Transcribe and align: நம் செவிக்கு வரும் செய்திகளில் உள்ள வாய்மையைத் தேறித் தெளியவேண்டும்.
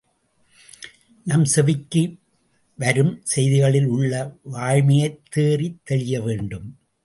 நம் 1.23 1.45
செவிக்கு 1.45 2.17
வரும் 2.77 3.21
செய்திகளில் 3.23 3.85
உள்ள 3.85 4.37
வாய்மையைத் 4.53 5.19
தேறித் 5.29 5.81
தெளியவேண்டும். 5.89 6.77